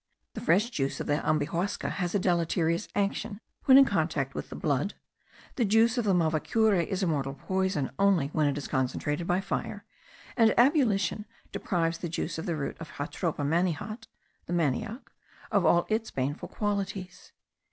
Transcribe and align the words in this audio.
The 0.33 0.41
fresh 0.41 0.71
juice 0.71 0.99
of 0.99 1.05
the 1.05 1.17
ambihuasca 1.17 1.87
has 1.91 2.15
a 2.15 2.19
deleterious 2.19 2.87
action 2.95 3.39
when 3.65 3.77
in 3.77 3.85
contact 3.85 4.33
with 4.33 4.49
the 4.49 4.55
blood; 4.55 4.95
the 5.57 5.63
juice 5.63 5.95
of 5.95 6.05
the 6.05 6.15
mavacure 6.15 6.83
is 6.83 7.03
a 7.03 7.05
mortal 7.05 7.35
poison 7.35 7.91
only 7.99 8.29
when 8.29 8.47
it 8.47 8.57
is 8.57 8.67
concentrated 8.67 9.27
by 9.27 9.41
fire; 9.41 9.85
and 10.35 10.55
ebullition 10.57 11.27
deprives 11.51 11.99
the 11.99 12.09
juice 12.09 12.39
of 12.39 12.47
the 12.47 12.55
root 12.55 12.77
of 12.79 12.93
Jatropha 12.97 13.43
manihot 13.43 14.07
(the 14.47 14.53
manioc) 14.53 15.03
of 15.51 15.67
all 15.67 15.85
its 15.87 16.09
baneful 16.09 16.49
qualities. 16.49 17.31